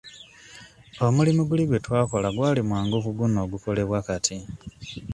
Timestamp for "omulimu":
1.05-1.41